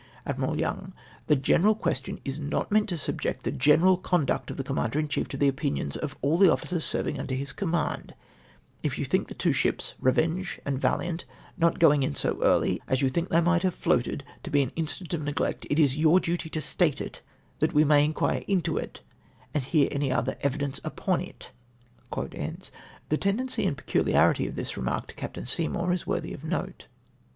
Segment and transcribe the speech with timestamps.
[0.25, 0.93] Admiral Young.
[1.27, 5.07] —"The general question is not meant to subject the general conduct of the Commander in
[5.07, 8.09] chief to the opinions of all the officers serving under his command, E 3 54
[8.09, 8.85] IN NOT SENDING SHIPS TO ATTACK.
[8.85, 9.93] If you think the two ships
[10.39, 11.25] {Revenge and Valiant)
[11.55, 14.71] not going in so early as you think they might have floated to be an
[14.75, 17.21] instance of neglect, it is your duty to state it,
[17.59, 19.01] that we may inquire into it,
[19.53, 21.51] and hear aajj other evidence upon it."
[22.11, 26.87] The tendency and pecidiarity of this remark to Captain Seymour, is worthy of note.